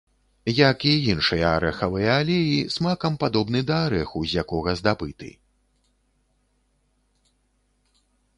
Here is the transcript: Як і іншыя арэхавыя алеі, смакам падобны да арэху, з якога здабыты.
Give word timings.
Як 0.59 0.77
і 0.91 0.93
іншыя 1.13 1.51
арэхавыя 1.57 2.11
алеі, 2.21 2.55
смакам 2.75 3.13
падобны 3.25 3.59
да 3.69 3.77
арэху, 3.89 4.19
з 4.33 4.41
якога 4.43 4.75
здабыты. 4.81 5.31